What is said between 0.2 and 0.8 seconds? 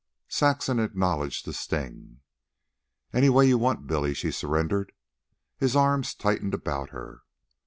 Saxon